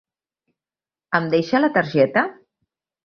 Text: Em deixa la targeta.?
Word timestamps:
Em 1.19 1.29
deixa 1.35 1.63
la 1.63 1.71
targeta.? 1.77 2.25